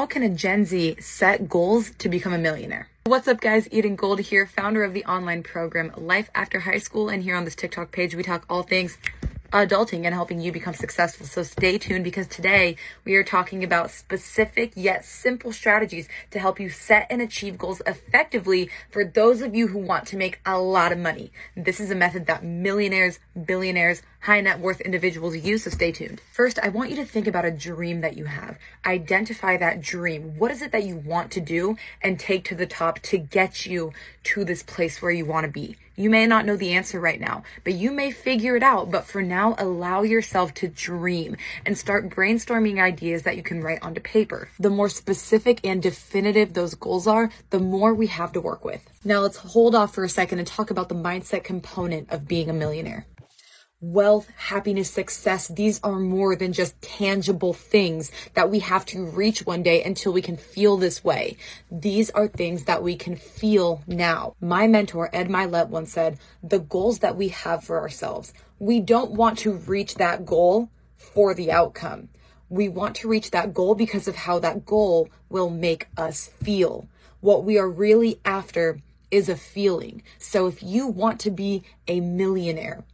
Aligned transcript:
How 0.00 0.06
can 0.06 0.22
a 0.22 0.30
Gen 0.30 0.64
Z 0.64 0.96
set 0.98 1.46
goals 1.46 1.90
to 1.98 2.08
become 2.08 2.32
a 2.32 2.38
millionaire? 2.38 2.88
What's 3.04 3.28
up, 3.28 3.38
guys? 3.38 3.68
Eden 3.70 3.96
Gold 3.96 4.18
here, 4.20 4.46
founder 4.46 4.82
of 4.82 4.94
the 4.94 5.04
online 5.04 5.42
program 5.42 5.92
Life 5.94 6.30
After 6.34 6.58
High 6.58 6.78
School. 6.78 7.10
And 7.10 7.22
here 7.22 7.36
on 7.36 7.44
this 7.44 7.54
TikTok 7.54 7.92
page, 7.92 8.14
we 8.14 8.22
talk 8.22 8.46
all 8.48 8.62
things 8.62 8.96
adulting 9.52 10.04
and 10.04 10.14
helping 10.14 10.40
you 10.40 10.52
become 10.52 10.74
successful. 10.74 11.26
So 11.26 11.42
stay 11.42 11.78
tuned 11.78 12.04
because 12.04 12.26
today 12.26 12.76
we 13.04 13.14
are 13.16 13.24
talking 13.24 13.64
about 13.64 13.90
specific 13.90 14.72
yet 14.76 15.04
simple 15.04 15.52
strategies 15.52 16.08
to 16.30 16.38
help 16.38 16.60
you 16.60 16.70
set 16.70 17.06
and 17.10 17.20
achieve 17.20 17.58
goals 17.58 17.82
effectively 17.86 18.70
for 18.90 19.04
those 19.04 19.42
of 19.42 19.54
you 19.54 19.66
who 19.66 19.78
want 19.78 20.06
to 20.08 20.16
make 20.16 20.40
a 20.46 20.58
lot 20.58 20.92
of 20.92 20.98
money. 20.98 21.32
This 21.56 21.80
is 21.80 21.90
a 21.90 21.96
method 21.96 22.26
that 22.26 22.44
millionaires, 22.44 23.18
billionaires, 23.44 24.02
high 24.20 24.40
net 24.40 24.60
worth 24.60 24.80
individuals 24.82 25.36
use. 25.36 25.64
So 25.64 25.70
stay 25.70 25.92
tuned. 25.92 26.20
First, 26.32 26.58
I 26.62 26.68
want 26.68 26.90
you 26.90 26.96
to 26.96 27.04
think 27.04 27.26
about 27.26 27.44
a 27.44 27.50
dream 27.50 28.02
that 28.02 28.16
you 28.16 28.26
have. 28.26 28.58
Identify 28.86 29.56
that 29.56 29.80
dream. 29.80 30.38
What 30.38 30.50
is 30.50 30.62
it 30.62 30.72
that 30.72 30.84
you 30.84 30.96
want 30.96 31.32
to 31.32 31.40
do 31.40 31.76
and 32.02 32.20
take 32.20 32.44
to 32.44 32.54
the 32.54 32.66
top 32.66 33.00
to 33.00 33.18
get 33.18 33.66
you 33.66 33.92
to 34.24 34.44
this 34.44 34.62
place 34.62 35.02
where 35.02 35.10
you 35.10 35.24
want 35.24 35.46
to 35.46 35.52
be? 35.52 35.76
You 36.00 36.08
may 36.08 36.26
not 36.26 36.46
know 36.46 36.56
the 36.56 36.72
answer 36.72 36.98
right 36.98 37.20
now, 37.20 37.42
but 37.62 37.74
you 37.74 37.90
may 37.90 38.10
figure 38.10 38.56
it 38.56 38.62
out. 38.62 38.90
But 38.90 39.04
for 39.04 39.20
now, 39.20 39.54
allow 39.58 40.00
yourself 40.00 40.54
to 40.54 40.66
dream 40.66 41.36
and 41.66 41.76
start 41.76 42.08
brainstorming 42.08 42.80
ideas 42.80 43.24
that 43.24 43.36
you 43.36 43.42
can 43.42 43.62
write 43.62 43.82
onto 43.82 44.00
paper. 44.00 44.48
The 44.58 44.70
more 44.70 44.88
specific 44.88 45.60
and 45.62 45.82
definitive 45.82 46.54
those 46.54 46.74
goals 46.74 47.06
are, 47.06 47.28
the 47.50 47.58
more 47.58 47.92
we 47.92 48.06
have 48.06 48.32
to 48.32 48.40
work 48.40 48.64
with. 48.64 48.82
Now 49.04 49.20
let's 49.20 49.36
hold 49.36 49.74
off 49.74 49.94
for 49.94 50.02
a 50.02 50.08
second 50.08 50.38
and 50.38 50.48
talk 50.48 50.70
about 50.70 50.88
the 50.88 50.94
mindset 50.94 51.44
component 51.44 52.10
of 52.10 52.26
being 52.26 52.48
a 52.48 52.54
millionaire 52.54 53.04
wealth, 53.80 54.28
happiness, 54.36 54.90
success, 54.90 55.48
these 55.48 55.80
are 55.82 55.98
more 55.98 56.36
than 56.36 56.52
just 56.52 56.80
tangible 56.82 57.54
things 57.54 58.12
that 58.34 58.50
we 58.50 58.58
have 58.58 58.84
to 58.84 59.06
reach 59.06 59.46
one 59.46 59.62
day 59.62 59.82
until 59.82 60.12
we 60.12 60.20
can 60.20 60.36
feel 60.36 60.76
this 60.76 61.02
way. 61.02 61.36
These 61.70 62.10
are 62.10 62.28
things 62.28 62.64
that 62.64 62.82
we 62.82 62.94
can 62.94 63.16
feel 63.16 63.82
now. 63.86 64.34
My 64.40 64.66
mentor, 64.66 65.08
Ed 65.14 65.28
Mylett, 65.28 65.68
once 65.68 65.92
said, 65.92 66.18
the 66.42 66.58
goals 66.58 66.98
that 66.98 67.16
we 67.16 67.28
have 67.28 67.64
for 67.64 67.80
ourselves, 67.80 68.34
we 68.58 68.80
don't 68.80 69.12
want 69.12 69.38
to 69.38 69.52
reach 69.52 69.94
that 69.94 70.26
goal 70.26 70.68
for 70.96 71.32
the 71.32 71.50
outcome. 71.50 72.10
We 72.50 72.68
want 72.68 72.96
to 72.96 73.08
reach 73.08 73.30
that 73.30 73.54
goal 73.54 73.74
because 73.74 74.06
of 74.06 74.16
how 74.16 74.40
that 74.40 74.66
goal 74.66 75.08
will 75.30 75.48
make 75.48 75.86
us 75.96 76.28
feel. 76.42 76.86
What 77.20 77.44
we 77.44 77.58
are 77.58 77.68
really 77.68 78.20
after 78.26 78.80
is 79.10 79.28
a 79.28 79.36
feeling. 79.36 80.02
So 80.18 80.46
if 80.46 80.62
you 80.62 80.86
want 80.86 81.20
to 81.20 81.30
be 81.30 81.62
a 81.88 82.00
millionaire, 82.00 82.84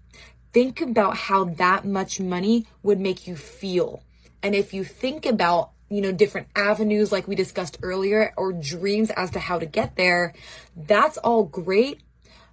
think 0.56 0.80
about 0.80 1.18
how 1.18 1.44
that 1.44 1.84
much 1.84 2.18
money 2.18 2.64
would 2.82 2.98
make 2.98 3.26
you 3.26 3.36
feel. 3.36 4.02
And 4.42 4.54
if 4.54 4.72
you 4.72 4.84
think 4.84 5.26
about, 5.26 5.72
you 5.90 6.00
know, 6.00 6.12
different 6.12 6.48
avenues 6.56 7.12
like 7.12 7.28
we 7.28 7.34
discussed 7.34 7.76
earlier 7.82 8.32
or 8.38 8.54
dreams 8.54 9.10
as 9.10 9.30
to 9.32 9.38
how 9.38 9.58
to 9.58 9.66
get 9.66 9.96
there, 9.96 10.32
that's 10.74 11.18
all 11.18 11.42
great. 11.42 12.00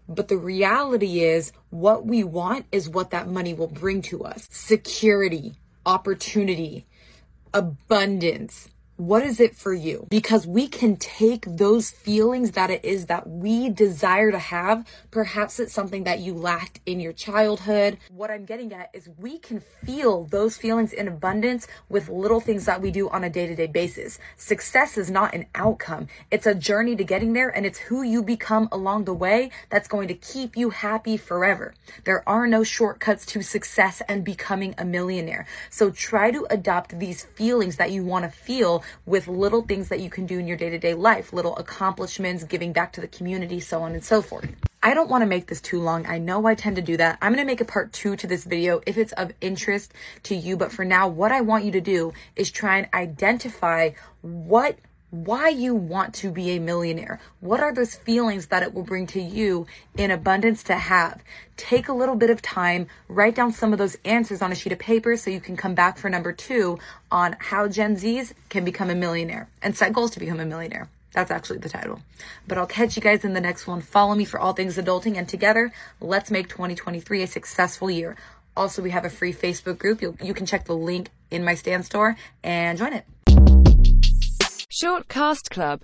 But 0.09 0.28
the 0.28 0.36
reality 0.36 1.22
is 1.22 1.54
what 1.70 2.06
we 2.06 2.26
want 2.26 2.66
is 2.74 2.90
what 2.90 3.12
that 3.12 3.30
money 3.30 3.54
will 3.54 3.68
bring 3.68 4.02
to 4.02 4.26
us. 4.26 4.50
Security, 4.52 5.54
opportunity, 5.86 6.86
abundance, 7.54 8.68
what 9.08 9.23
is 9.23 9.42
it 9.42 9.54
for 9.54 9.73
you? 9.73 10.08
Because 10.09 10.48
we 10.48 10.66
can 10.66 10.96
take 10.96 11.46
those 11.46 11.92
feelings 11.92 12.52
that 12.52 12.70
it 12.70 12.86
is 12.86 13.08
that 13.08 13.28
we 13.28 13.70
desire 13.70 14.32
to 14.32 14.40
have. 14.40 14.88
Perhaps 15.12 15.59
it's 15.59 15.73
something 15.73 16.06
that 16.06 16.20
you 16.20 16.34
lacked 16.34 16.80
in 16.86 17.02
your 17.02 17.12
childhood. 17.12 17.98
What 18.09 18.31
I'm 18.31 18.46
getting 18.46 18.72
at 18.72 18.90
is 18.94 19.09
we 19.18 19.40
can 19.40 19.59
feel 19.59 20.24
those 20.26 20.56
feelings 20.56 20.94
in 20.94 21.09
abundance 21.09 21.68
with 21.90 22.08
little 22.08 22.40
things 22.40 22.64
that 22.66 22.81
we 22.81 22.92
do 22.92 23.09
on 23.09 23.26
a 23.26 23.30
day 23.30 23.46
to 23.46 23.56
day 23.56 23.68
basis. 23.68 24.20
Success 24.38 24.98
is 24.98 25.12
not 25.12 25.34
an 25.34 25.48
outcome. 25.54 26.08
It's 26.31 26.48
a 26.48 26.56
journey 26.56 26.96
to 26.96 27.04
getting 27.04 27.34
there 27.34 27.50
and 27.50 27.66
it's 27.66 27.80
who 27.80 28.04
you 28.04 28.24
become 28.24 28.70
along 28.72 29.04
the 29.04 29.14
way 29.14 29.52
that's 29.70 29.90
going 29.90 30.08
to 30.08 30.14
keep 30.14 30.56
you 30.56 30.70
happy 30.70 31.18
forever. 31.18 31.74
There 32.06 32.28
are 32.28 32.48
no 32.48 32.64
shortcuts 32.64 33.25
to 33.28 33.41
success 33.41 34.02
and 34.08 34.24
becoming 34.24 34.75
a 34.78 34.85
millionaire. 34.85 35.46
So 35.70 35.91
try 35.91 36.31
to 36.31 36.47
adopt 36.50 36.97
these 37.00 37.24
feelings 37.24 37.75
that 37.75 37.91
you 37.91 38.06
want 38.06 38.24
to 38.24 38.31
feel 38.31 38.84
with 39.06 39.28
little 39.28 39.62
things 39.62 39.90
that 39.90 40.00
you 40.00 40.09
can 40.09 40.26
do 40.26 40.40
in 40.40 40.48
your 40.48 40.58
day 40.58 40.70
to 40.70 40.78
day 40.78 40.94
life, 40.94 41.34
little 41.34 41.56
accomplishments, 41.58 42.44
giving 42.44 42.74
back 42.74 42.94
to 42.94 43.02
the 43.02 43.08
community, 43.08 43.59
so 43.59 43.81
on 43.81 43.94
and 43.94 44.04
so 44.04 44.22
forth. 44.22 44.48
I 44.86 44.94
don't 44.94 45.09
want 45.09 45.22
to 45.22 45.26
make 45.26 45.48
this 45.48 45.62
too 45.62 45.80
long. 45.80 46.06
I 46.06 46.18
know 46.18 46.46
I 46.46 46.56
tend 46.56 46.76
to 46.76 46.81
do 46.81 46.98
that. 46.98 47.18
I'm 47.22 47.32
going 47.32 47.46
to 47.46 47.50
make 47.50 47.62
a 47.62 47.66
part 47.66 47.94
two 47.94 48.18
to 48.18 48.28
this 48.28 48.44
video 48.44 48.82
if 48.86 48.98
it's 48.98 49.14
of 49.14 49.32
interest 49.40 49.94
to 50.24 50.36
you. 50.36 50.58
But 50.58 50.74
for 50.74 50.84
now, 50.84 51.08
what 51.08 51.32
I 51.32 51.40
want 51.40 51.64
you 51.64 51.72
to 51.72 51.82
do 51.82 52.12
is 52.36 52.52
try 52.52 52.80
and 52.80 52.90
identify 52.94 53.92
what 54.22 54.78
why 55.13 55.47
you 55.47 55.75
want 55.75 56.12
to 56.16 56.31
be 56.31 56.56
a 56.56 56.59
millionaire. 56.59 57.19
What 57.40 57.59
are 57.59 57.72
those 57.72 57.94
feelings 57.94 58.47
that 58.47 58.63
it 58.63 58.74
will 58.74 58.81
bring 58.81 59.06
to 59.07 59.22
you 59.22 59.68
in 59.96 60.09
abundance 60.09 60.63
to 60.63 60.74
have? 60.74 61.22
Take 61.56 61.88
a 61.88 61.94
little 61.94 62.16
bit 62.16 62.31
of 62.31 62.41
time, 62.41 62.88
write 63.07 63.35
down 63.35 63.52
some 63.52 63.73
of 63.73 63.78
those 63.78 63.96
answers 64.06 64.41
on 64.41 64.52
a 64.52 64.56
sheet 64.56 64.73
of 64.73 64.79
paper 64.79 65.16
so 65.16 65.29
you 65.29 65.40
can 65.40 65.56
come 65.56 65.75
back 65.75 66.00
for 66.00 66.09
number 66.09 66.34
two 66.34 66.79
on 67.12 67.35
how 67.38 67.68
Gen 67.68 67.96
Zs 67.96 68.34
can 68.50 68.66
become 68.66 68.90
a 68.90 68.96
millionaire 68.96 69.47
and 69.62 69.78
set 69.78 69.94
goals 69.94 70.09
to 70.12 70.19
become 70.19 70.40
a 70.40 70.46
millionaire. 70.46 70.90
That's 71.12 71.29
actually 71.29 71.59
the 71.59 71.69
title. 71.69 72.00
But 72.47 72.57
I'll 72.57 72.66
catch 72.66 72.96
you 72.96 73.03
guys 73.03 73.23
in 73.23 73.35
the 73.35 73.41
next 73.41 73.68
one. 73.68 73.81
Follow 73.81 74.16
me 74.16 74.25
for 74.25 74.40
all 74.40 74.53
things 74.53 74.78
adulting 74.78 75.16
and 75.18 75.29
together, 75.29 75.72
let's 76.02 76.31
make 76.31 76.50
2023 76.50 77.22
a 77.22 77.28
successful 77.28 77.91
year. 77.91 78.18
Also, 78.57 78.81
we 78.81 78.90
have 78.90 79.06
a 79.06 79.12
free 79.12 79.34
Facebook 79.34 79.78
group. 79.78 80.02
you 80.02 80.18
you 80.23 80.34
can 80.34 80.47
check 80.47 80.66
the 80.66 80.75
link 80.75 81.09
in 81.29 81.44
my 81.44 81.53
Stan 81.53 81.84
Store 81.84 82.18
and 82.44 82.79
join 82.79 82.94
it. 82.94 83.06
Short 84.75 85.07
Cast 85.07 85.51
Club 85.51 85.81